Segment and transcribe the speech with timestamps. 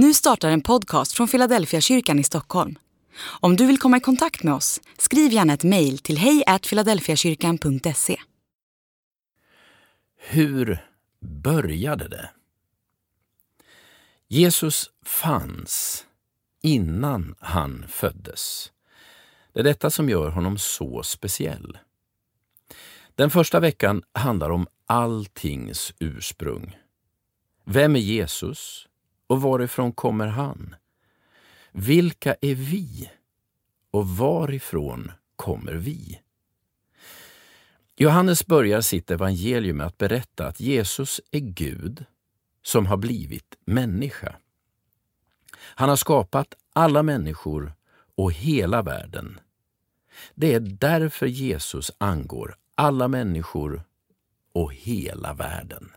[0.00, 2.78] Nu startar en podcast från Philadelphia kyrkan i Stockholm.
[3.40, 8.20] Om du vill komma i kontakt med oss, skriv gärna ett mejl till hejfiladelfiakyrkan.se.
[10.16, 10.78] Hur
[11.20, 12.30] började det?
[14.28, 16.06] Jesus fanns
[16.62, 18.72] innan han föddes.
[19.52, 21.78] Det är detta som gör honom så speciell.
[23.14, 26.76] Den första veckan handlar om alltings ursprung.
[27.64, 28.87] Vem är Jesus
[29.28, 30.74] och varifrån kommer han?
[31.72, 33.10] Vilka är vi
[33.90, 36.20] och varifrån kommer vi?
[37.96, 42.04] Johannes börjar sitt evangelium med att berätta att Jesus är Gud
[42.62, 44.36] som har blivit människa.
[45.58, 47.72] Han har skapat alla människor
[48.16, 49.40] och hela världen.
[50.34, 53.82] Det är därför Jesus angår alla människor
[54.52, 55.90] och hela världen.